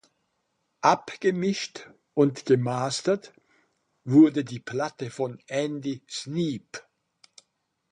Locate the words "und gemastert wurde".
2.15-4.43